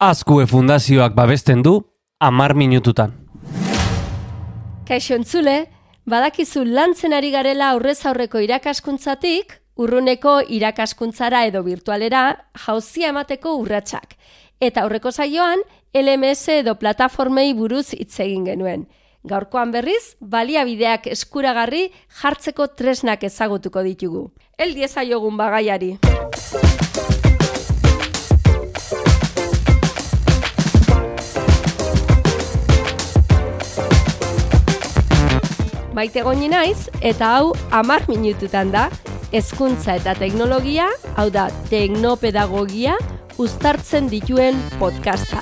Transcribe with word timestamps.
Azkue 0.00 0.46
Fundazioak 0.46 1.14
babesten 1.14 1.62
du 1.62 1.76
amar 2.18 2.54
minututan. 2.54 3.12
Kaixo 4.88 5.14
entzule, 5.14 5.68
badakizu 6.04 6.64
lantzen 6.66 7.14
ari 7.14 7.30
garela 7.30 7.68
aurrez 7.70 8.00
aurreko 8.04 8.42
irakaskuntzatik, 8.42 9.54
urruneko 9.78 10.40
irakaskuntzara 10.50 11.44
edo 11.46 11.62
virtualera 11.62 12.24
jauzia 12.66 13.12
emateko 13.14 13.54
urratsak. 13.60 14.18
Eta 14.58 14.82
aurreko 14.82 15.12
saioan, 15.12 15.62
LMS 15.94 16.58
edo 16.58 16.74
plataformei 16.74 17.54
buruz 17.54 17.94
hitz 17.94 18.18
egin 18.18 18.50
genuen. 18.50 18.88
Gaurkoan 19.22 19.70
berriz, 19.70 20.16
baliabideak 20.20 21.06
eskuragarri 21.06 21.86
jartzeko 22.20 22.66
tresnak 22.74 23.22
ezagutuko 23.30 23.86
ditugu. 23.86 24.32
El 24.58 24.74
diezaiogun 24.74 25.38
bagaiari. 25.38 25.94
Maite 35.94 36.24
goni 36.26 36.48
naiz, 36.50 36.88
eta 37.06 37.28
hau 37.36 37.52
amar 37.70 38.02
minututan 38.10 38.72
da, 38.74 38.88
hezkuntza 39.30 39.94
eta 40.00 40.16
teknologia, 40.18 40.88
hau 41.14 41.28
da 41.30 41.46
teknopedagogia, 41.70 42.98
uztartzen 43.38 44.10
dituen 44.10 44.58
podcasta. 44.80 45.38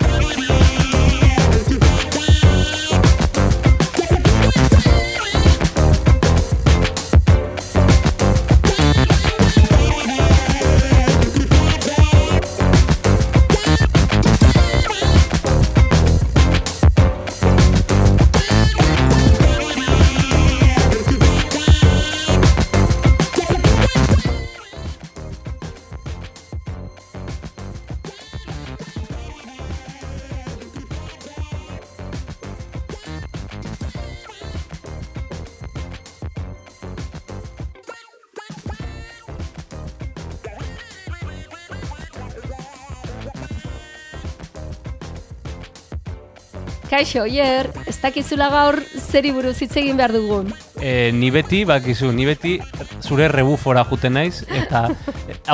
Kaixo, 46.92 47.22
Oier, 47.24 47.70
ez 47.88 47.94
dakizula 48.02 48.50
gaur 48.52 48.76
zeri 49.00 49.30
buruz 49.32 49.54
hitz 49.64 49.72
egin 49.80 49.96
behar 49.96 50.12
dugun. 50.12 50.50
E, 50.76 51.08
ni 51.16 51.30
beti, 51.32 51.62
bakizu, 51.64 52.10
ni 52.12 52.26
beti 52.28 52.58
zure 53.00 53.30
rebufora 53.32 53.86
juten 53.88 54.12
naiz, 54.18 54.42
eta 54.52 54.82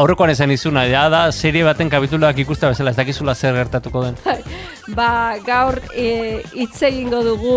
aurrekoan 0.00 0.33
esan 0.34 0.50
izuna, 0.50 0.83
ja 0.91 1.05
da, 1.14 1.28
serie 1.31 1.62
baten 1.62 1.92
kapituluak 1.94 2.41
ikusta 2.42 2.72
bezala, 2.72 2.91
ez 2.91 2.98
dakizula 2.98 3.36
zer 3.39 3.55
gertatuko 3.55 4.03
den. 4.09 4.19
Ba, 4.98 5.36
gaur 5.47 5.78
e, 5.94 6.42
hitz 6.56 6.83
egingo 6.89 7.22
dugu 7.22 7.55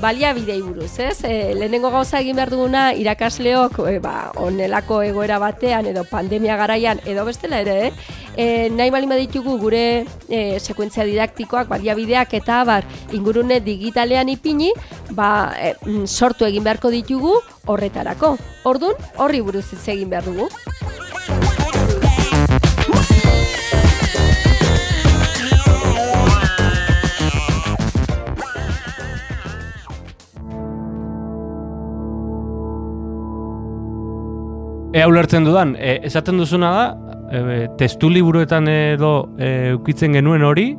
baliabidei 0.00 0.60
buruz, 0.62 0.98
ez? 0.98 1.24
E, 1.24 1.54
lehenengo 1.54 1.90
gauza 1.90 2.20
egin 2.20 2.36
behar 2.38 2.50
duguna 2.54 2.92
irakasleok, 2.94 3.80
e, 3.90 3.98
ba, 4.02 4.30
onelako 4.36 5.02
egoera 5.06 5.38
batean, 5.42 5.86
edo 5.90 6.04
pandemia 6.08 6.56
garaian, 6.56 7.02
edo 7.06 7.24
bestela 7.28 7.60
ere, 7.64 7.88
eh? 7.88 7.92
e, 8.38 8.46
nahi 8.70 8.90
balima 8.94 9.18
ditugu 9.18 9.58
gure 9.58 10.06
e, 10.28 10.40
sekuentzia 10.60 11.04
didaktikoak, 11.08 11.68
baliabideak 11.68 12.34
eta 12.38 12.62
bar 12.64 12.86
ingurune 13.12 13.60
digitalean 13.60 14.30
ipini, 14.30 14.72
ba, 15.10 15.30
e, 15.58 15.74
sortu 16.06 16.46
egin 16.46 16.64
beharko 16.64 16.94
ditugu 16.94 17.34
horretarako. 17.66 18.36
Ordun 18.68 18.94
horri 19.18 19.42
buruz 19.42 19.66
egin 19.74 20.10
behar 20.14 20.30
dugu. 20.30 20.48
Ea 34.98 35.06
ulertzen 35.06 35.44
dudan, 35.46 35.76
e, 35.78 36.00
esaten 36.08 36.40
duzuna 36.40 36.68
da, 36.74 36.86
e, 37.30 37.68
testu 37.78 38.08
liburuetan 38.10 38.66
edo 38.72 39.12
e, 39.38 39.70
ukitzen 39.76 40.16
genuen 40.18 40.42
hori 40.42 40.72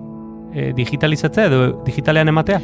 e, 0.52 0.74
digitalizatzea 0.76 1.46
edo 1.48 1.60
digitalean 1.86 2.28
ematea? 2.28 2.60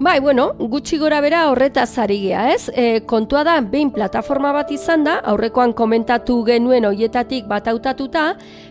Bai, 0.00 0.16
bueno, 0.24 0.46
gutxi 0.58 0.96
gora 0.98 1.20
bera 1.20 1.42
horretaz 1.50 1.98
ari 2.02 2.16
gea, 2.22 2.46
ez? 2.54 2.70
E, 2.72 3.02
kontua 3.06 3.44
da, 3.44 3.58
behin 3.60 3.92
plataforma 3.92 4.54
bat 4.56 4.72
izan 4.72 5.04
da, 5.04 5.18
aurrekoan 5.28 5.74
komentatu 5.76 6.40
genuen 6.48 6.88
hoietatik 6.88 7.44
bat 7.52 7.68
hautatuta, 7.68 8.24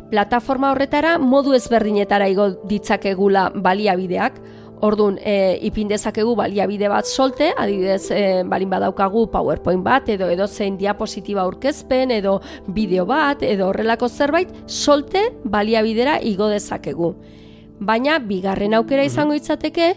plataforma 0.09 0.73
horretara 0.73 1.19
modu 1.21 1.53
ezberdinetara 1.53 2.27
igo 2.33 2.49
ditzakegula 2.65 3.51
baliabideak. 3.53 4.41
Ordun 4.83 5.15
e, 5.23 5.57
ipin 5.63 5.87
dezakegu 5.87 6.33
baliabide 6.35 6.89
bat 6.91 7.07
solte, 7.07 7.53
adibidez 7.55 8.09
e, 8.11 8.23
balin 8.43 8.71
badaukagu 8.73 9.29
PowerPoint 9.31 9.83
bat 9.85 10.09
edo 10.11 10.27
edo 10.33 10.47
zein 10.47 10.75
diapositiba 10.77 11.45
aurkezpen 11.45 12.11
edo 12.11 12.39
bideo 12.67 13.05
bat 13.07 13.45
edo 13.47 13.69
horrelako 13.71 14.09
zerbait 14.09 14.51
solte 14.67 15.29
baliabidera 15.45 16.17
igo 16.21 16.49
dezakegu. 16.51 17.13
Baina 17.79 18.19
bigarren 18.19 18.75
aukera 18.75 19.07
izango 19.07 19.35
itzateke 19.39 19.93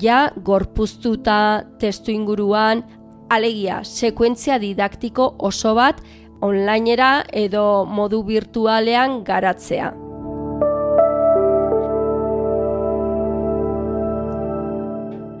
ja 0.00 0.22
gorpuztuta 0.44 1.36
testu 1.80 2.10
inguruan 2.12 2.82
alegia 3.30 3.82
sekuentzia 3.84 4.58
didaktiko 4.58 5.34
oso 5.38 5.76
bat 5.78 6.00
onlinera 6.40 7.24
edo 7.32 7.84
modu 7.84 8.24
virtualean 8.26 9.20
garatzea. 9.24 10.09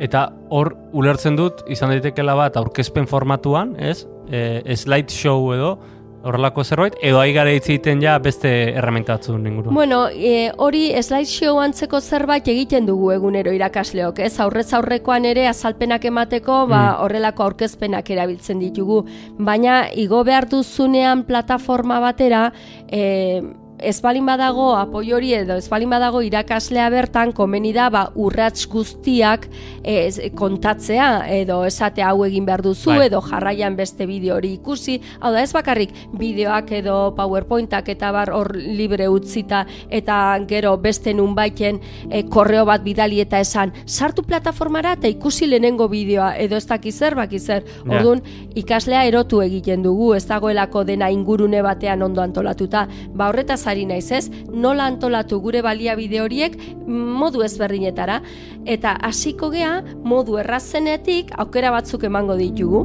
Eta 0.00 0.30
hor 0.50 0.74
ulertzen 0.96 1.36
dut 1.36 1.64
izan 1.68 1.92
daitekela 1.92 2.34
bat 2.38 2.56
aurkezpen 2.56 3.08
formatuan, 3.10 3.74
ez? 3.76 4.06
E, 4.30 4.76
slide 4.76 5.12
show 5.12 5.52
edo 5.52 5.74
horrelako 6.22 6.64
zerbait 6.64 6.96
edo 7.04 7.20
ai 7.20 7.32
gara 7.32 7.52
hitz 7.52 7.64
egiten 7.68 8.02
ja 8.02 8.18
beste 8.20 8.50
errementatzu 8.76 9.36
inguru. 9.38 9.72
Bueno, 9.72 10.02
e, 10.12 10.50
hori 10.56 10.90
slide 11.02 11.28
show 11.28 11.58
antzeko 11.62 12.00
zerbait 12.00 12.48
egiten 12.48 12.86
dugu 12.86 13.12
egunero 13.14 13.52
irakasleok, 13.56 14.20
ez? 14.26 14.34
Aurrez 14.40 14.68
aurrekoan 14.76 15.24
ere 15.30 15.46
azalpenak 15.48 16.04
emateko, 16.10 16.66
ba 16.66 16.82
mm. 16.82 17.00
horrelako 17.04 17.48
aurkezpenak 17.48 18.10
erabiltzen 18.10 18.60
ditugu, 18.60 19.02
baina 19.38 19.86
igo 19.92 20.22
behar 20.24 20.48
duzunean 20.50 21.24
plataforma 21.28 22.00
batera, 22.04 22.50
eh 22.88 23.40
ez 23.82 24.00
balin 24.02 24.26
badago 24.26 24.74
apoi 24.76 25.12
hori 25.12 25.32
edo 25.34 25.56
ez 25.58 25.68
balin 25.68 25.90
badago 25.90 26.20
irakaslea 26.22 26.88
bertan 26.92 27.32
komeni 27.32 27.72
da 27.72 27.88
ba 27.90 28.02
urrats 28.14 28.66
guztiak 28.68 29.46
ez, 29.82 30.20
kontatzea 30.36 31.08
edo 31.40 31.62
esate 31.64 32.02
hau 32.04 32.24
egin 32.26 32.44
behar 32.46 32.62
duzu 32.62 32.90
bai. 32.90 33.06
edo 33.08 33.20
jarraian 33.24 33.76
beste 33.76 34.06
bideo 34.06 34.36
hori 34.36 34.52
ikusi. 34.58 34.98
Hau 35.20 35.32
da 35.32 35.42
ez 35.42 35.52
bakarrik 35.52 35.94
bideoak 36.18 36.72
edo 36.80 36.96
powerpointak 37.16 37.88
eta 37.88 38.12
bar 38.12 38.32
hor 38.36 38.52
libre 38.56 39.08
utzita 39.08 39.64
eta 39.88 40.38
gero 40.48 40.76
beste 40.78 41.14
nun 41.14 41.34
baiten 41.34 41.80
e, 42.10 42.22
korreo 42.28 42.64
bat 42.68 42.84
bidali 42.84 43.20
eta 43.20 43.40
esan 43.40 43.72
sartu 43.86 44.22
plataformara 44.22 44.94
eta 44.98 45.08
ikusi 45.08 45.48
lehenengo 45.48 45.88
bideoa. 45.88 46.34
Edo 46.36 46.56
ez 46.56 46.66
dakiz 46.66 46.96
zer 46.98 47.16
baki 47.16 47.38
zer. 47.38 47.64
Orduan 47.88 48.22
ikaslea 48.54 49.04
erotu 49.08 49.40
egiten 49.42 49.82
dugu 49.82 50.12
ez 50.14 50.26
dagoelako 50.28 50.84
dena 50.84 51.10
ingurune 51.10 51.62
batean 51.62 52.02
ondo 52.02 52.22
antolatuta. 52.22 52.86
Ba 53.14 53.30
horretaz 53.30 53.60
ari 53.70 53.86
naiz 53.86 54.10
ez, 54.12 54.26
nola 54.52 54.88
antolatu 54.90 55.40
gure 55.40 55.62
baliabide 55.62 56.20
horiek 56.20 56.56
modu 56.86 57.44
ezberdinetara 57.46 58.20
eta 58.66 58.96
hasiko 59.06 59.50
gea 59.54 59.80
modu 60.04 60.38
errazenetik 60.42 61.32
aukera 61.38 61.70
batzuk 61.74 62.04
emango 62.10 62.36
ditugu. 62.40 62.84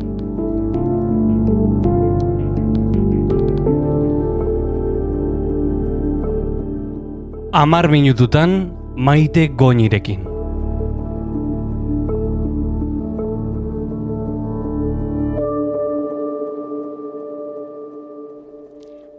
Amar 7.55 7.87
minututan 7.87 8.73
maite 8.95 9.47
goinirekin. 9.47 10.34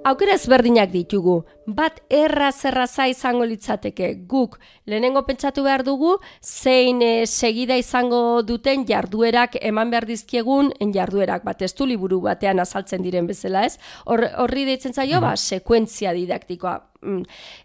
Aukera 0.06 0.37
ezberdinak 0.38 0.93
ditugu, 0.93 1.41
bat 1.67 1.97
erra 2.14 2.53
zerraza 2.55 3.08
izango 3.11 3.47
litzateke. 3.50 4.12
Guk 4.31 4.55
lehenengo 4.87 5.25
pentsatu 5.26 5.64
behar 5.67 5.82
dugu 5.82 6.12
zein 6.38 7.03
e, 7.03 7.26
segida 7.26 7.75
izango 7.81 8.20
duten 8.47 8.85
jarduerak 8.87 9.58
eman 9.61 9.91
behar 9.91 10.06
dizkiegun 10.06 10.70
jarduerak 10.94 11.43
bat 11.49 11.67
estu 11.67 11.91
liburu 11.91 12.20
batean 12.29 12.62
azaltzen 12.62 13.03
diren 13.03 13.26
bezala 13.26 13.64
ez? 13.67 13.81
Horri 14.06 14.69
deitzen 14.70 14.94
zaio 14.94 15.19
ba, 15.19 15.35
mhm. 15.35 15.43
sekuentzia 15.43 16.14
didaktikoa 16.14 16.79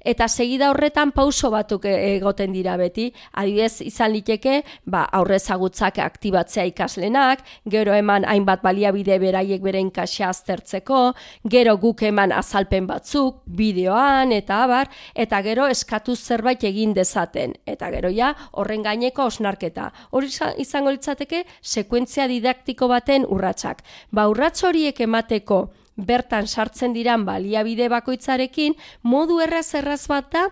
eta 0.06 0.28
segida 0.28 0.70
horretan 0.72 1.12
pauso 1.12 1.52
batuk 1.52 1.86
e, 1.86 1.96
egoten 2.16 2.54
dira 2.54 2.78
beti, 2.78 3.10
adibidez 3.34 3.82
izan 3.86 4.14
liteke, 4.14 4.62
ba, 4.86 5.04
aurrezagutzak 5.20 6.00
aktibatzea 6.00 6.66
ikaslenak, 6.70 7.44
gero 7.70 7.94
eman 7.98 8.26
hainbat 8.26 8.64
baliabide 8.64 9.20
beraiek 9.20 9.62
bere 9.62 9.82
kasia 9.92 10.30
aztertzeko, 10.30 11.14
gero 11.50 11.78
guk 11.78 12.04
eman 12.04 12.32
azalpen 12.32 12.88
batzuk, 12.88 13.42
bideoan, 13.46 14.32
eta 14.32 14.64
abar, 14.64 14.90
eta 15.16 15.42
gero 15.42 15.68
eskatu 15.68 16.16
zerbait 16.16 16.64
egin 16.64 16.94
dezaten, 16.94 17.56
eta 17.66 17.90
gero 17.90 18.10
ja, 18.14 18.36
horren 18.54 18.84
gaineko 18.84 19.26
osnarketa. 19.26 19.92
Hori 20.12 20.30
izango 20.62 20.92
litzateke, 20.92 21.46
sekuentzia 21.62 22.28
didaktiko 22.28 22.88
baten 22.88 23.26
urratsak. 23.28 23.82
Ba, 24.12 24.28
urrats 24.30 24.64
horiek 24.64 25.00
emateko, 25.02 25.68
bertan 26.06 26.48
sartzen 26.48 26.94
diran 26.94 27.26
baliabide 27.26 27.90
bakoitzarekin, 27.90 28.76
modu 29.04 29.40
erraz 29.42 29.74
erraz 29.76 30.06
bat 30.12 30.32
da, 30.34 30.46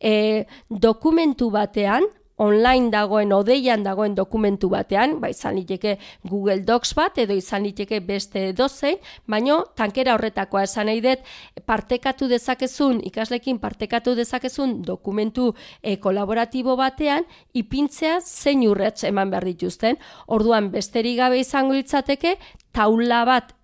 e, 0.00 0.44
dokumentu 0.68 1.50
batean, 1.50 2.08
online 2.36 2.90
dagoen, 2.90 3.32
odeian 3.32 3.84
dagoen 3.84 4.14
dokumentu 4.14 4.68
batean, 4.72 5.20
ba 5.20 5.30
izan 5.30 5.54
liteke 5.54 5.98
Google 6.26 6.64
Docs 6.66 6.94
bat, 6.98 7.18
edo 7.22 7.34
izan 7.38 7.62
liteke 7.62 8.00
beste 8.02 8.48
dozein, 8.58 8.98
baino 9.30 9.60
tankera 9.78 10.16
horretakoa 10.16 10.64
esan 10.66 10.90
nahi 10.90 11.02
dut, 11.04 11.22
partekatu 11.66 12.28
dezakezun, 12.30 13.00
ikaslekin 13.06 13.60
partekatu 13.62 14.16
dezakezun 14.18 14.80
dokumentu 14.82 15.52
e, 15.80 15.96
kolaboratibo 16.02 16.76
batean, 16.80 17.26
ipintzea 17.54 18.18
zein 18.20 18.66
urretz 18.66 19.04
eman 19.04 19.30
behar 19.30 19.46
dituzten. 19.52 20.00
Orduan, 20.26 20.72
besterik 20.74 21.20
gabe 21.22 21.38
izango 21.38 21.78
litzateke, 21.78 22.38
taula 22.74 23.22
bat 23.28 23.54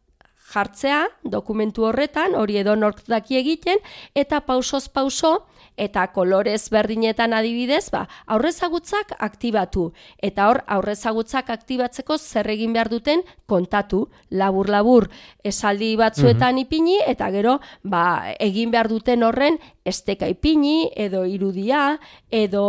jartzea 0.51 1.05
dokumentu 1.23 1.87
horretan, 1.89 2.35
hori 2.35 2.59
edo 2.63 2.77
nork 2.77 3.03
daki 3.09 3.39
egiten, 3.41 3.79
eta 4.15 4.43
pausoz 4.47 4.89
pauso, 4.89 5.47
eta 5.81 6.07
kolorez 6.13 6.69
berdinetan 6.73 7.33
adibidez, 7.33 7.89
ba, 7.95 8.05
aurrezagutzak 8.29 9.15
aktibatu. 9.19 9.91
Eta 10.21 10.51
hor, 10.51 10.63
aurrezagutzak 10.69 11.51
aktibatzeko 11.55 12.19
zer 12.19 12.51
egin 12.53 12.75
behar 12.77 12.91
duten 12.93 13.25
kontatu, 13.51 14.05
labur-labur 14.31 15.09
esaldi 15.45 15.95
batzuetan 15.99 16.55
mhm. 16.55 16.65
ipini, 16.67 16.99
eta 17.07 17.31
gero, 17.33 17.59
ba, 17.83 18.35
egin 18.39 18.71
behar 18.75 18.91
duten 18.93 19.25
horren 19.25 19.59
esteka 19.89 20.29
ipini, 20.29 20.91
edo 20.95 21.25
irudia, 21.27 21.99
edo 22.31 22.65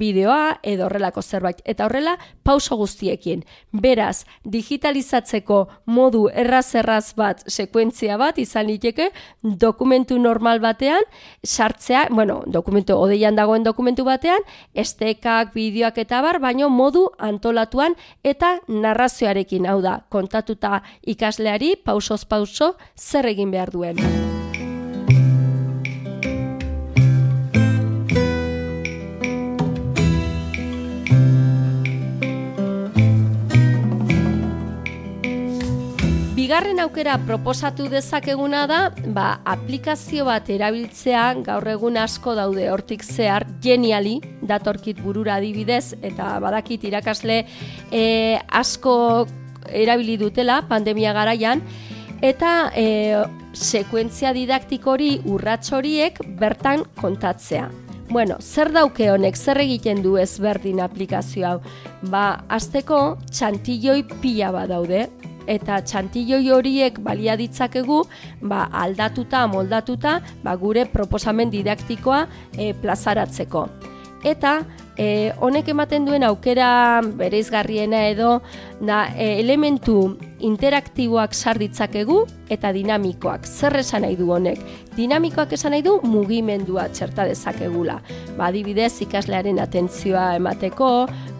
bideoa, 0.00 0.60
edo 0.62 0.86
horrelako 0.88 1.22
zerbait. 1.22 1.60
Eta 1.68 1.86
horrela, 1.86 2.16
pauso 2.42 2.78
guztiekin. 2.80 3.44
Beraz, 3.72 4.24
digitalizatzeko 4.44 5.60
modu 5.92 6.26
erraz-erraz 6.32 7.12
bat, 7.18 7.44
sekuentzia 7.46 8.16
bat, 8.20 8.38
izan 8.40 8.70
liteke, 8.70 9.10
dokumentu 9.42 10.18
normal 10.18 10.62
batean, 10.64 11.04
sartzea, 11.44 12.08
bueno, 12.10 12.29
bueno, 12.30 12.52
dokumentu, 12.52 12.96
odeian 12.96 13.36
dagoen 13.36 13.64
dokumentu 13.64 14.04
batean, 14.04 14.42
estekak, 14.74 15.54
bideoak 15.54 15.98
eta 15.98 16.22
bar, 16.22 16.40
baino 16.40 16.68
modu 16.70 17.08
antolatuan 17.18 17.96
eta 18.24 18.58
narrazioarekin, 18.68 19.66
hau 19.66 19.80
da, 19.82 20.00
kontatuta 20.08 20.82
ikasleari, 21.06 21.76
pausoz 21.84 22.24
pauso, 22.24 22.76
zer 22.96 23.26
egin 23.26 23.50
behar 23.50 23.70
duen. 23.70 24.39
Bigarren 36.60 36.82
aukera 36.82 37.14
proposatu 37.24 37.86
dezakeguna 37.88 38.66
da, 38.68 38.78
ba, 39.16 39.38
aplikazio 39.48 40.26
bat 40.28 40.50
erabiltzea 40.52 41.22
gaur 41.46 41.64
egun 41.72 41.96
asko 41.96 42.34
daude 42.36 42.66
hortik 42.68 43.00
zehar 43.00 43.46
geniali 43.64 44.18
datorkit 44.44 45.00
burura 45.00 45.38
adibidez 45.40 45.94
eta 46.04 46.34
badakit 46.44 46.84
irakasle 46.84 47.38
e, 47.88 48.02
asko 48.60 49.24
erabili 49.72 50.18
dutela 50.20 50.58
pandemia 50.68 51.14
garaian 51.16 51.64
eta 52.20 52.52
e, 52.76 53.24
sekuentzia 53.56 54.34
didaktikori 54.36 55.14
urrats 55.32 55.72
horiek 55.72 56.20
bertan 56.44 56.84
kontatzea. 57.00 57.70
Bueno, 58.10 58.36
zer 58.42 58.68
dauke 58.76 59.08
honek, 59.08 59.40
zer 59.40 59.62
egiten 59.64 60.04
du 60.04 60.18
ezberdin 60.20 60.84
aplikazio 60.84 61.48
hau? 61.54 61.58
Ba, 62.12 62.44
azteko 62.52 63.16
txantilloi 63.32 64.02
pila 64.20 64.52
bat 64.52 64.68
daude, 64.74 65.06
eta 65.50 65.80
txantilloi 65.82 66.50
horiek 66.54 67.00
balia 67.02 67.36
ditzakegu 67.38 68.02
ba, 68.40 68.68
aldatuta, 68.84 69.46
moldatuta 69.50 70.20
ba, 70.44 70.54
gure 70.56 70.86
proposamen 70.92 71.50
didaktikoa 71.50 72.26
e, 72.56 72.72
plazaratzeko. 72.82 73.66
Eta 74.24 74.60
e, 75.00 75.32
honek 75.40 75.70
ematen 75.72 76.06
duen 76.06 76.24
aukera 76.28 77.00
bereizgarriena 77.02 78.06
edo 78.12 78.40
na, 78.80 79.06
e, 79.16 79.32
elementu 79.40 80.16
interaktiboak 80.46 81.34
sar 81.34 81.58
ditzakegu 81.60 82.24
eta 82.50 82.72
dinamikoak. 82.74 83.46
Zer 83.46 83.76
esan 83.80 84.02
nahi 84.04 84.16
du 84.18 84.30
honek? 84.32 84.60
Dinamikoak 84.96 85.52
esan 85.54 85.74
nahi 85.74 85.84
du 85.86 85.98
mugimendua 86.02 86.88
txerta 86.90 87.26
dezakegula. 87.28 88.00
Ba, 88.36 88.48
adibidez 88.48 88.92
ikaslearen 89.04 89.60
atentzioa 89.62 90.34
emateko, 90.40 90.90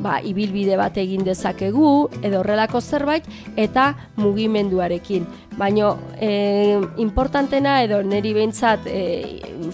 ba, 0.05 0.21
ibilbide 0.25 0.79
bat 0.81 0.99
egin 1.01 1.25
dezakegu, 1.27 1.91
edo 2.23 2.43
horrelako 2.43 2.81
zerbait, 2.81 3.27
eta 3.57 3.91
mugimenduarekin. 4.21 5.27
Baina, 5.59 5.91
e, 6.21 6.79
importantena 7.03 7.81
edo 7.85 8.01
niri 8.07 8.33
behintzat 8.37 8.87
e, 8.87 9.03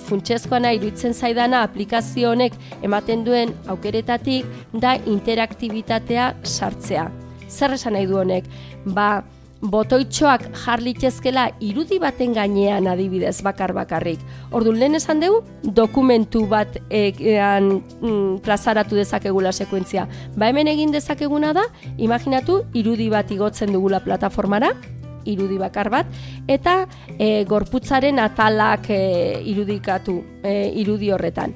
funtsezkoana 0.08 0.72
iruditzen 0.79 1.14
zaidana 1.14 1.62
aplikazio 1.67 2.32
honek 2.32 2.56
ematen 2.82 3.22
duen 3.29 3.55
aukeretatik 3.69 4.49
da 4.72 4.96
interaktibitatea 5.06 6.32
sartzea. 6.43 7.25
Zer 7.48 7.75
esan 7.76 7.96
nahi 7.96 8.06
du 8.06 8.19
honek? 8.19 8.44
Ba, 8.87 9.25
botoitxoak 9.60 10.44
jarlitzezkela 10.64 11.46
irudi 11.64 11.98
baten 11.98 12.34
gainean 12.37 12.87
adibidez 12.90 13.40
bakar 13.44 13.72
bakarrik. 13.76 14.20
Ordu 14.52 14.72
lehen 14.72 14.94
esan 14.98 15.20
dugu 15.20 15.43
dokumentu 15.62 16.46
bat 16.46 16.76
ean, 16.90 17.82
mm, 18.00 18.43
plazaratu 18.44 18.96
dezakegula 18.96 19.52
sekuentzia. 19.52 20.06
Ba 20.37 20.48
hemen 20.48 20.69
egin 20.69 20.93
dezakeguna 20.93 21.52
da, 21.52 21.64
imaginatu 21.96 22.64
irudi 22.75 23.08
bat 23.10 23.31
igotzen 23.31 23.72
dugula 23.72 24.00
plataformara, 24.00 24.75
irudi 25.25 25.58
bakar 25.58 25.90
bat, 25.90 26.06
eta 26.46 26.87
e, 27.19 27.44
gorputzaren 27.44 28.19
atalak 28.22 28.90
e, 28.90 29.43
irudikatu 29.44 30.22
e, 30.44 30.70
irudi 30.78 31.10
horretan 31.10 31.54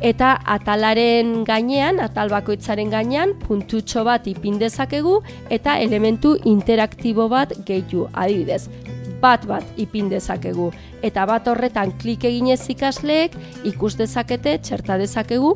eta 0.00 0.36
atalaren 0.44 1.44
gainean, 1.44 2.00
atal 2.00 2.28
bakoitzaren 2.32 2.90
gainean, 2.90 3.34
puntutxo 3.46 4.04
bat 4.04 4.26
ipin 4.26 4.58
dezakegu 4.60 5.20
eta 5.50 5.78
elementu 5.78 6.36
interaktibo 6.44 7.28
bat 7.32 7.52
gehiu, 7.66 8.08
adibidez 8.12 8.66
bat 9.20 9.46
bat 9.48 9.64
ipin 9.80 10.10
dezakegu. 10.12 10.70
Eta 11.04 11.24
bat 11.28 11.48
horretan 11.48 11.92
klik 12.00 12.26
eginez 12.28 12.60
ikasleek 12.72 13.36
ikus 13.68 13.94
dezakete 13.98 14.58
txerta 14.62 14.98
dezakegu 15.00 15.54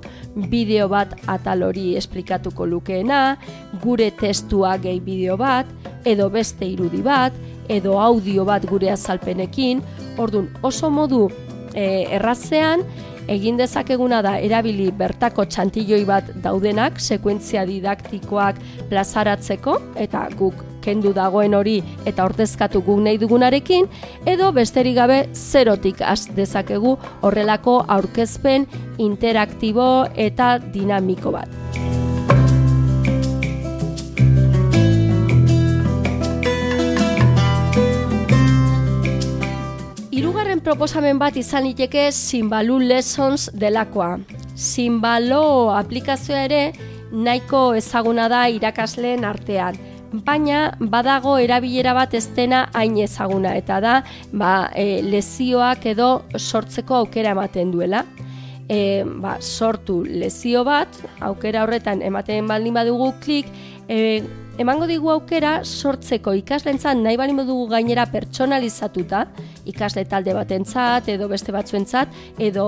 bideo 0.50 0.88
bat 0.88 1.14
atal 1.30 1.66
hori 1.68 1.94
esplikatuko 2.00 2.66
lukeena, 2.66 3.36
gure 3.82 4.10
testua 4.20 4.76
gehi 4.82 5.00
bideo 5.04 5.36
bat 5.40 5.68
edo 6.08 6.30
beste 6.30 6.66
irudi 6.66 7.02
bat 7.04 7.36
edo 7.70 7.98
audio 8.00 8.44
bat 8.44 8.64
gure 8.66 8.90
azalpenekin, 8.90 9.82
ordun 10.18 10.48
oso 10.66 10.90
modu 10.90 11.28
e, 11.74 12.06
errazean 12.16 12.82
egin 13.30 13.58
dezakeguna 13.60 14.20
da 14.26 14.36
erabili 14.42 14.90
bertako 14.90 15.46
txantilloi 15.46 16.02
bat 16.08 16.32
daudenak, 16.44 16.98
sekuentzia 17.00 17.64
didaktikoak 17.68 18.58
plazaratzeko, 18.90 19.76
eta 19.96 20.26
guk 20.38 20.64
kendu 20.84 21.12
dagoen 21.16 21.54
hori 21.54 21.78
eta 22.08 22.24
ordezkatu 22.24 22.82
guk 22.86 23.02
nahi 23.04 23.20
dugunarekin, 23.20 23.88
edo 24.26 24.50
besterik 24.56 24.96
gabe 24.98 25.22
zerotik 25.34 26.00
az 26.00 26.26
dezakegu 26.36 26.96
horrelako 27.20 27.80
aurkezpen 27.88 28.66
interaktibo 28.98 29.90
eta 30.16 30.56
dinamiko 30.72 31.36
bat. 31.36 31.89
Proposamen 40.64 41.18
bat 41.18 41.36
izan 41.36 41.64
liteke 41.64 42.10
Simbalu 42.12 42.78
Lessons 42.84 43.48
delakoa. 43.56 44.18
Simbalo 44.54 45.70
aplikazioa 45.72 46.42
ere 46.48 46.62
nahiko 47.12 47.70
ezaguna 47.78 48.28
da 48.30 48.44
irakasleen 48.52 49.24
artean. 49.24 49.78
Baina 50.26 50.72
badago 50.80 51.36
erabilera 51.38 51.94
bat 51.94 52.14
ez 52.18 52.26
dena 52.36 52.64
hain 52.74 52.98
ezaguna 52.98 53.54
eta 53.56 53.78
da 53.80 53.94
ba, 54.32 54.70
e, 54.74 55.00
lezioak 55.06 55.86
edo 55.92 56.10
sortzeko 56.36 56.98
aukera 56.98 57.32
ematen 57.36 57.70
duela. 57.70 58.04
E, 58.70 59.02
ba, 59.04 59.38
sortu 59.40 60.02
lezio 60.06 60.64
bat, 60.66 61.00
aukera 61.20 61.64
horretan 61.64 62.02
ematen 62.06 62.46
baldin 62.50 62.74
badugu 62.74 63.12
klik, 63.22 63.48
e, 63.88 64.22
emango 64.60 64.84
digu 64.84 65.08
aukera 65.08 65.52
sortzeko 65.64 66.34
ikaslentzat 66.36 66.98
nahi 67.00 67.16
bali 67.16 67.32
dugu 67.32 67.66
gainera 67.70 68.04
pertsonalizatuta, 68.12 69.22
ikasle 69.72 70.04
talde 70.04 70.34
batentzat 70.36 71.08
edo 71.08 71.28
beste 71.28 71.52
batzuentzat 71.52 72.12
edo 72.38 72.66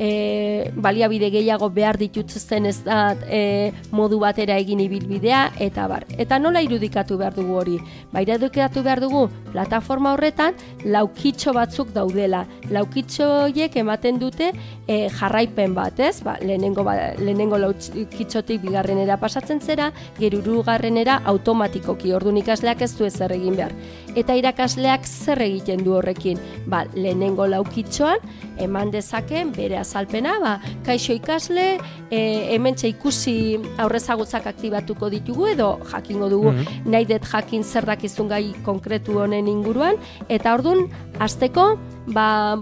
e, 0.00 0.72
baliabide 0.74 1.28
gehiago 1.30 1.68
behar 1.76 1.98
ditutzen 2.00 2.66
ez 2.66 2.78
da 2.86 3.12
e, 3.28 3.70
modu 3.92 4.18
batera 4.22 4.56
egin 4.58 4.80
ibilbidea 4.80 5.42
eta 5.60 5.86
bar. 5.90 6.06
Eta 6.16 6.38
nola 6.40 6.62
irudikatu 6.64 7.18
behar 7.20 7.36
dugu 7.36 7.58
hori? 7.60 7.76
Ba, 8.10 8.22
irudikatu 8.24 8.82
behar 8.86 9.02
dugu 9.04 9.26
plataforma 9.52 10.14
horretan 10.16 10.56
laukitxo 10.88 11.52
batzuk 11.52 11.92
daudela. 11.92 12.46
Laukitxo 12.72 13.28
horiek 13.44 13.76
ematen 13.76 14.18
dute 14.22 14.50
e, 14.86 15.08
jarraipen 15.18 15.76
bat, 15.76 16.00
ez? 16.00 16.22
Ba, 16.24 16.38
lehenengo, 16.40 16.84
ba, 16.86 16.96
lehenengo 17.20 17.60
laukitxotik 17.60 18.64
bigarrenera 18.64 19.20
pasatzen 19.20 19.60
zera, 19.60 19.90
geruru 20.18 20.62
garrenera 20.64 21.20
automatikoki, 21.28 22.14
orduan 22.16 22.40
ikasleak 22.40 22.86
ez 22.88 22.94
du 22.96 23.04
ezer 23.04 23.36
egin 23.36 23.60
behar. 23.60 23.76
Eta 24.16 24.34
irakasleak 24.38 25.04
zer 25.04 25.44
egiten 25.44 25.84
du 25.84 25.92
horrekin? 25.98 26.40
Ba, 26.70 26.86
lehenengo 26.96 27.44
laukitxoan, 27.50 28.24
eman 28.60 28.90
dezaken 28.94 29.52
bere 29.56 29.76
azalpena, 29.90 30.38
ba, 30.38 30.52
kaixo 30.86 31.12
ikasle, 31.18 31.80
e, 32.10 32.20
hemen 32.54 32.78
ikusi 32.86 33.58
aurrezagutzak 33.82 34.46
aktibatuko 34.46 35.10
ditugu 35.10 35.50
edo 35.50 35.72
jakingo 35.90 36.30
dugu 36.30 36.52
mm 36.52 36.68
nahi 36.90 37.04
dut 37.04 37.24
jakin 37.26 37.62
zer 37.64 37.84
dakizun 37.86 38.28
gai 38.28 38.54
konkretu 38.64 39.18
honen 39.18 39.48
inguruan, 39.48 39.96
eta 40.28 40.54
ordun 40.54 40.86
hasteko 41.18 41.76
ba, 42.06 42.60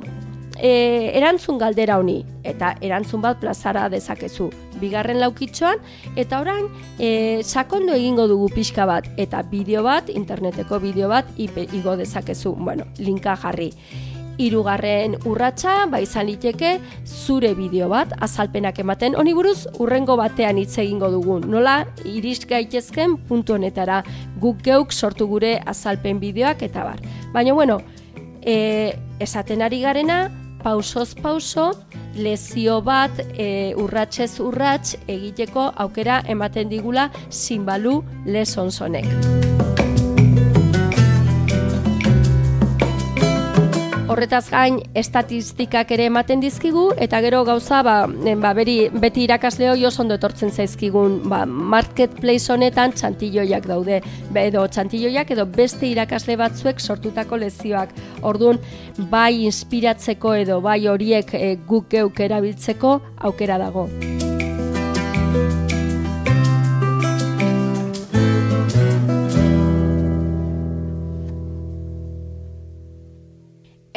e, 0.59 1.11
erantzun 1.19 1.59
galdera 1.59 1.99
honi, 1.99 2.23
eta 2.45 2.75
erantzun 2.85 3.23
bat 3.23 3.39
plazara 3.41 3.89
dezakezu. 3.93 4.51
Bigarren 4.79 5.21
laukitxoan, 5.23 5.81
eta 6.17 6.41
orain 6.43 6.69
e, 6.99 7.43
sakondo 7.43 7.95
egingo 7.95 8.29
dugu 8.31 8.51
pixka 8.55 8.87
bat, 8.87 9.09
eta 9.17 9.43
bideo 9.43 9.83
bat, 9.87 10.11
interneteko 10.11 10.81
bideo 10.83 11.09
bat, 11.11 11.31
igo 11.39 11.97
dezakezu, 11.99 12.55
bueno, 12.59 12.89
linka 12.99 13.37
jarri. 13.43 13.73
Hirugarren 14.39 15.17
urratsa 15.27 15.87
ba 15.91 16.01
izan 16.01 16.29
liteke 16.31 16.79
zure 17.05 17.53
bideo 17.59 17.89
bat 17.91 18.13
azalpenak 18.23 18.79
ematen. 18.79 19.17
Honi 19.19 19.35
buruz 19.35 19.67
urrengo 19.83 20.17
batean 20.17 20.59
hitz 20.63 20.79
egingo 20.79 21.11
dugu. 21.11 21.41
Nola 21.43 21.81
iris 22.07 22.45
gaitezken 22.47 23.17
puntu 23.29 23.59
honetara 23.59 24.03
guk 24.41 24.63
geuk 24.63 24.93
sortu 24.93 25.27
gure 25.27 25.57
azalpen 25.67 26.21
bideoak 26.23 26.63
eta 26.63 26.85
bar. 26.87 27.03
Baina 27.35 27.53
bueno, 27.53 27.81
e, 28.43 28.95
esaten 29.19 29.63
ari 29.63 29.83
garena 29.83 30.29
pausoz 30.63 31.15
pauso 31.15 31.71
lezio 32.15 32.81
bat 32.83 33.21
e, 33.35 33.75
urratsez 33.79 34.39
urrats 34.43 34.97
egiteko 35.07 35.71
aukera 35.77 36.23
ematen 36.27 36.71
digula 36.71 37.11
sinbalu 37.31 38.01
lesonsonek. 38.27 39.68
Horretaz 44.19 44.49
gain 44.51 44.81
estatistikak 44.99 45.93
ere 45.95 46.09
ematen 46.11 46.41
dizkigu 46.43 46.89
eta 47.05 47.21
gero 47.23 47.45
gauza 47.47 47.85
ba, 47.87 47.93
ba 48.43 48.51
beri, 48.59 48.89
beti 48.91 49.23
irakasleo 49.29 49.77
jo 49.79 49.93
ondo 50.03 50.17
etortzen 50.19 50.51
zaizkigun 50.51 51.21
ba, 51.31 51.45
marketplace 51.47 52.51
honetan 52.51 52.97
txantilloiak 52.99 53.71
daude 53.71 54.01
edo 54.43 54.67
txantilloiak 54.67 55.31
edo 55.37 55.47
beste 55.47 55.87
irakasle 55.87 56.35
batzuek 56.35 56.83
sortutako 56.83 57.39
lezioak. 57.45 57.95
Orduan 58.27 58.59
bai 59.15 59.45
inspiratzeko 59.45 60.35
edo 60.43 60.59
bai 60.67 60.81
horiek 60.91 61.37
e, 61.39 61.55
guk 61.71 61.87
geuk 61.95 62.19
erabiltzeko 62.27 62.99
aukera 63.31 63.63
dago. 63.63 63.87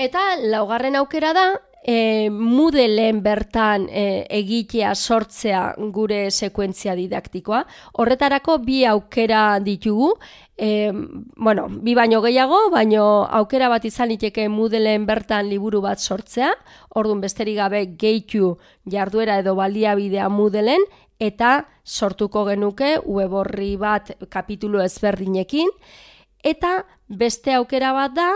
Eta 0.01 0.21
laugarren 0.49 0.95
aukera 0.97 1.29
da, 1.37 1.43
e, 1.85 2.29
mudelen 2.33 3.19
bertan 3.21 3.83
e, 3.85 4.25
egitea 4.33 4.95
sortzea 4.95 5.75
gure 5.93 6.23
sekuentzia 6.31 6.95
didaktikoa. 6.97 7.59
Horretarako 8.01 8.57
bi 8.65 8.79
aukera 8.89 9.59
ditugu, 9.61 10.15
e, 10.57 10.89
bueno, 11.37 11.67
bi 11.69 11.93
baino 11.93 12.23
gehiago, 12.25 12.63
baino 12.73 13.05
aukera 13.41 13.69
bat 13.69 13.85
izan 13.85 14.09
liteke 14.09 14.47
mudelen 14.49 15.05
bertan 15.05 15.49
liburu 15.53 15.83
bat 15.85 16.01
sortzea, 16.01 16.49
orduan 16.97 17.21
besterik 17.21 17.61
gabe 17.61 17.85
gehitu 17.93 18.55
jarduera 18.89 19.37
edo 19.45 19.53
baliabidea 19.59 20.29
mudelen, 20.33 20.81
eta 21.21 21.67
sortuko 21.85 22.47
genuke 22.49 22.95
web 23.05 23.33
horri 23.37 23.75
bat 23.77 24.15
kapitulu 24.33 24.81
ezberdinekin, 24.81 25.69
eta 26.41 26.79
beste 27.05 27.53
aukera 27.53 27.93
bat 27.93 28.17
da, 28.17 28.31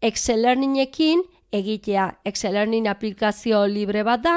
Excel 0.00 0.42
Learningekin 0.42 1.22
egitea. 1.52 2.18
Excel 2.24 2.54
Learning 2.54 2.86
aplikazio 2.88 3.64
libre 3.66 4.04
bat 4.04 4.22
da 4.22 4.36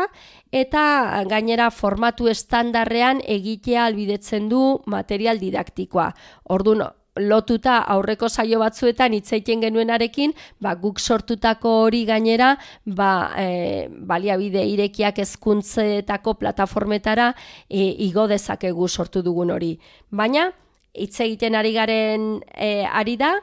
eta 0.51 1.23
gainera 1.29 1.69
formatu 1.71 2.29
estandarrean 2.31 3.21
egitea 3.25 3.85
albidetzen 3.85 4.49
du 4.49 4.79
material 4.85 5.39
didaktikoa. 5.39 6.11
Ordun 6.49 6.83
lotuta 7.19 7.79
aurreko 7.91 8.29
saio 8.29 8.59
batzuetan 8.59 9.13
hitz 9.13 9.33
genuenarekin, 9.43 10.33
ba, 10.61 10.75
guk 10.75 10.99
sortutako 10.99 11.69
hori 11.83 12.05
gainera, 12.05 12.57
ba, 12.85 13.33
e, 13.37 13.89
baliabide 13.89 14.63
irekiak 14.65 15.17
hezkuntzetako 15.19 16.35
plataformetara 16.35 17.33
e, 17.69 17.89
igo 18.07 18.27
dezakegu 18.27 18.87
sortu 18.87 19.21
dugun 19.21 19.51
hori. 19.51 19.77
Baina 20.09 20.51
hitz 20.93 21.19
egiten 21.19 21.55
ari 21.55 21.73
garen 21.73 22.41
e, 22.55 22.85
ari 22.85 23.17
da, 23.17 23.35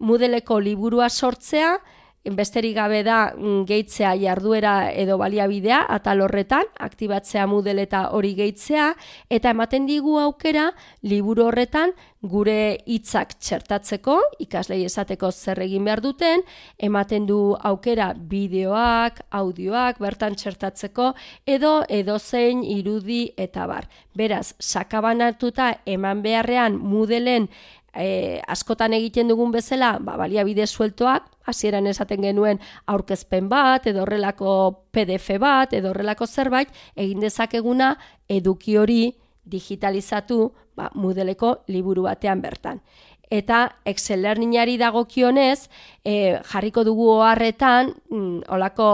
Mudeleko 0.00 0.60
liburua 0.60 1.08
sortzea, 1.08 1.76
besterik 2.24 2.74
gabe 2.76 3.00
da 3.02 3.32
mm, 3.32 3.64
gehitzea 3.64 4.12
jarduera 4.20 4.90
edo 4.92 5.16
baliabidea 5.18 5.86
atal 5.88 6.20
horretan, 6.20 6.68
aktibatzea 6.78 7.46
mudel 7.48 7.80
eta 7.80 8.10
hori 8.12 8.34
gehitzea, 8.36 8.92
eta 9.30 9.54
ematen 9.56 9.86
digu 9.88 10.18
aukera 10.20 10.70
liburu 11.02 11.46
horretan 11.48 11.94
gure 12.20 12.76
hitzak 12.84 13.32
txertatzeko, 13.40 14.18
ikaslei 14.44 14.82
esateko 14.84 15.30
zer 15.32 15.62
egin 15.64 15.86
behar 15.88 16.02
duten, 16.04 16.44
ematen 16.76 17.24
du 17.26 17.56
aukera 17.56 18.12
bideoak, 18.12 19.22
audioak 19.30 19.98
bertan 19.98 20.36
txertatzeko, 20.36 21.14
edo 21.46 21.80
edozein 21.88 22.62
irudi 22.62 23.30
eta 23.40 23.64
bar. 23.66 23.88
Beraz, 24.12 24.52
sakabanatuta 24.60 25.78
eman 25.86 26.20
beharrean 26.20 26.76
mudelen 26.76 27.48
e, 27.94 28.40
askotan 28.48 28.94
egiten 28.94 29.28
dugun 29.28 29.52
bezala, 29.52 29.96
ba, 30.00 30.16
baliabide 30.20 30.66
sueltoak, 30.66 31.26
hasieran 31.50 31.86
esaten 31.90 32.22
genuen 32.22 32.60
aurkezpen 32.86 33.48
bat, 33.48 33.86
edo 33.86 34.04
horrelako 34.04 34.52
PDF 34.92 35.38
bat, 35.42 35.74
edo 35.74 35.90
horrelako 35.90 36.26
zerbait, 36.26 36.70
egin 36.96 37.20
dezakeguna 37.20 37.94
eduki 38.28 38.76
hori 38.76 39.02
digitalizatu 39.44 40.50
ba, 40.76 40.90
mudeleko 40.94 41.60
liburu 41.68 42.06
batean 42.08 42.42
bertan. 42.42 42.82
Eta 43.30 43.76
Excel 43.86 44.24
Learningari 44.24 44.74
dagokionez 44.78 45.68
e, 46.02 46.40
jarriko 46.50 46.82
dugu 46.84 47.06
oharretan 47.12 47.92
mm, 48.10 48.50
olako 48.50 48.88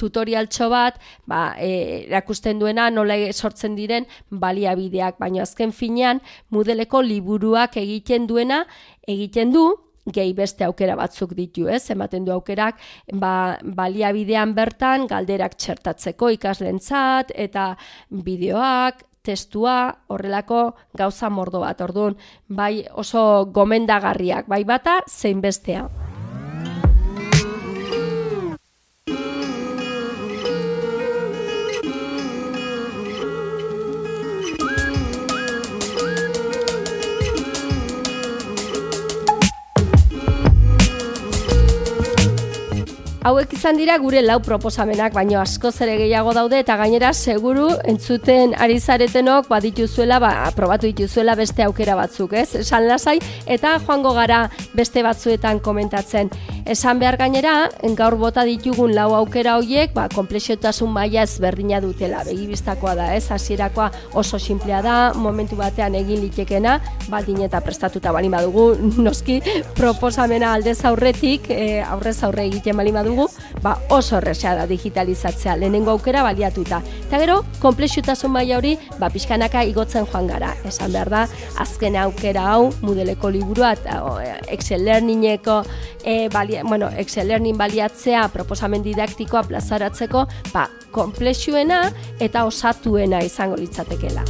tutorialtxo 0.00 0.70
bat 0.72 0.96
ba, 1.28 1.54
e, 1.58 2.06
erakusten 2.08 2.58
duena 2.62 2.88
nola 2.90 3.18
sortzen 3.32 3.76
diren 3.76 4.08
baliabideak, 4.30 5.20
baina 5.20 5.44
azken 5.44 5.72
finean 5.76 6.22
modeleko 6.50 7.02
liburuak 7.04 7.76
egiten 7.80 8.26
duena 8.30 8.64
egiten 9.08 9.52
du 9.52 9.68
gehi 10.10 10.32
beste 10.34 10.64
aukera 10.64 10.96
batzuk 10.96 11.34
ditu, 11.36 11.68
ez? 11.68 11.82
Ematen 11.92 12.24
du 12.24 12.32
aukerak 12.32 12.80
ba, 13.12 13.58
baliabidean 13.62 14.54
bertan 14.56 15.06
galderak 15.10 15.56
txertatzeko 15.60 16.32
ikaslentzat 16.36 17.34
eta 17.36 17.74
bideoak, 18.10 19.04
testua 19.22 19.92
horrelako 20.08 20.62
gauza 20.96 21.30
mordo 21.30 21.60
bat. 21.64 21.80
Orduan, 21.84 22.16
bai 22.48 22.86
oso 23.04 23.46
gomendagarriak, 23.52 24.48
bai 24.48 24.64
bata 24.64 25.02
zein 25.08 25.44
bestea. 25.44 26.09
Hauek 43.20 43.50
izan 43.52 43.76
dira 43.76 43.98
gure 44.00 44.22
lau 44.24 44.38
proposamenak, 44.40 45.12
baino 45.12 45.42
asko 45.42 45.68
ere 45.84 45.98
gehiago 46.00 46.32
daude 46.32 46.56
eta 46.62 46.78
gainera 46.80 47.10
seguru 47.12 47.66
entzuten 47.84 48.54
ari 48.56 48.78
zaretenok 48.80 49.50
badituzuela, 49.50 50.18
ba, 50.18 50.30
probatu 50.56 50.88
dituzuela 50.88 51.34
beste 51.36 51.62
aukera 51.62 51.98
batzuk, 51.98 52.32
ez? 52.32 52.64
San 52.64 52.88
lasai 52.88 53.18
eta 53.44 53.76
joango 53.84 54.14
gara 54.16 54.46
beste 54.72 55.02
batzuetan 55.04 55.60
komentatzen. 55.60 56.32
Esan 56.68 56.98
behar 57.00 57.16
gainera, 57.16 57.70
gaur 57.96 58.16
bota 58.20 58.44
ditugun 58.44 58.92
lau 58.94 59.14
aukera 59.16 59.56
hoiek, 59.56 59.94
ba, 59.94 60.08
komplexiotasun 60.12 60.90
maila 60.92 61.22
ezberdina 61.24 61.80
dutela, 61.80 62.20
begibistakoa 62.26 62.94
da, 62.98 63.06
ez, 63.16 63.30
hasierakoa 63.32 63.90
oso 64.20 64.38
simplea 64.38 64.82
da, 64.84 64.96
momentu 65.14 65.56
batean 65.56 65.96
egin 65.96 66.20
litekena, 66.20 66.78
baldin 67.08 67.40
eta 67.46 67.62
prestatuta 67.64 68.12
bali 68.12 68.28
badugu, 68.28 68.74
noski, 69.06 69.40
proposamena 69.78 70.52
aldez 70.58 70.78
aurretik, 70.84 71.48
e, 71.48 71.80
aurrez 71.80 72.18
aurre 72.26 72.44
egiten 72.50 72.76
bali 72.76 72.92
badugu, 72.92 73.29
ba, 73.62 73.76
oso 73.88 74.16
erresa 74.18 74.54
da 74.54 74.66
digitalizatzea, 74.66 75.56
lehenengo 75.56 75.90
aukera 75.92 76.22
baliatuta. 76.22 76.80
Eta 77.06 77.20
gero, 77.22 77.40
komplexiotasun 77.60 78.32
maila 78.32 78.58
hori, 78.58 78.76
ba, 78.98 79.10
pixkanaka 79.12 79.64
igotzen 79.68 80.06
joan 80.10 80.28
gara, 80.30 80.54
esan 80.68 80.92
behar 80.92 81.10
da, 81.12 81.22
azken 81.60 81.96
aukera 82.00 82.46
hau, 82.52 82.70
mudeleko 82.82 83.30
liburua, 83.30 83.74
eta 83.76 84.00
Excel 84.50 84.84
Learningeko 84.84 85.62
e, 86.04 86.28
balia, 86.32 86.64
bueno, 86.64 86.90
Excel 86.96 87.28
Learning 87.28 87.58
baliatzea 87.58 88.28
proposamen 88.32 88.82
didaktikoa 88.82 89.44
plazaratzeko, 89.48 90.26
ba, 90.54 90.68
komplexuena 90.90 91.84
eta 92.20 92.44
osatuena 92.48 93.22
izango 93.24 93.56
litzatekela. 93.60 94.24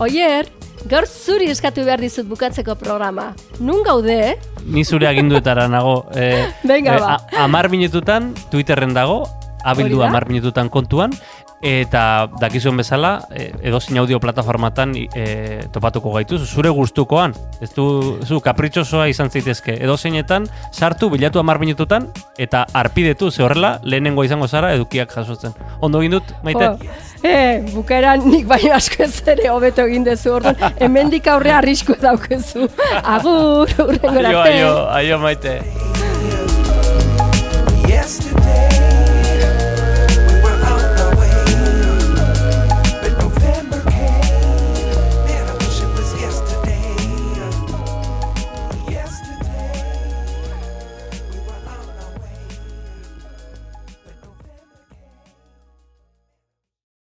Oier, 0.00 0.48
gaur 0.90 1.06
zuri 1.06 1.46
eskatu 1.52 1.84
behar 1.86 2.02
dizut 2.02 2.26
bukatzeko 2.26 2.74
programa. 2.78 3.30
Nun 3.62 3.84
gaude, 3.86 4.16
eh? 4.32 4.34
Ni 4.66 4.82
zure 4.84 5.06
aginduetara 5.06 5.68
nago. 5.70 6.10
Eh, 6.18 6.48
Venga, 6.70 6.98
ba. 6.98 7.16
Amar 7.38 7.70
minututan 7.70 8.32
Twitterren 8.50 8.94
dago, 8.96 9.22
abildu 9.62 10.02
amar 10.02 10.26
minututan 10.28 10.68
kontuan, 10.68 11.14
eta 11.62 12.28
dakizuen 12.40 12.78
bezala 12.80 13.26
e, 13.30 13.50
edozein 13.68 13.98
audio 14.00 14.20
plataformatan 14.20 14.94
e, 14.96 15.24
topatuko 15.72 16.14
gaitu 16.14 16.38
zure 16.38 16.70
gustukoan 16.72 17.34
ez 17.60 17.70
du 17.74 18.18
zu 18.24 18.40
kapritxosoa 18.40 19.08
izan 19.12 19.30
zaitezke 19.30 19.76
edozeinetan 19.76 20.48
sartu 20.72 21.10
bilatu 21.10 21.42
10 21.42 21.60
minututan 21.60 22.08
eta 22.38 22.64
arpidetu 22.72 23.30
ze 23.30 23.42
horrela 23.42 23.78
lehenengo 23.82 24.24
izango 24.24 24.48
zara 24.48 24.72
edukiak 24.74 25.12
jasotzen 25.12 25.52
ondo 25.80 26.00
egin 26.00 26.18
dut 26.18 26.34
maite 26.42 26.68
oh. 26.68 26.78
Eh, 27.22 27.60
bukaeran 27.74 28.22
nik 28.24 28.46
baino 28.48 28.72
asko 28.78 29.02
ez 29.04 29.20
ere 29.28 29.50
hobeto 29.52 29.84
egin 29.84 30.06
dezu 30.08 30.32
orduan, 30.38 30.56
hemendik 30.80 31.28
aurre 31.28 31.52
arrisku 31.52 31.98
daukezu. 32.00 32.70
Agur, 33.16 33.76
urrengo 33.76 34.24
Aio, 34.24 34.42
aio, 34.48 34.74
aio 34.96 35.18
maite. 35.20 35.58